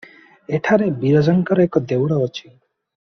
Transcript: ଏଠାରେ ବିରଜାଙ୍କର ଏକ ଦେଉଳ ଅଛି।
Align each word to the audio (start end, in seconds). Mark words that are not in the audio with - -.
ଏଠାରେ 0.57 0.87
ବିରଜାଙ୍କର 1.03 1.67
ଏକ 1.69 1.81
ଦେଉଳ 1.93 2.17
ଅଛି। 2.29 2.43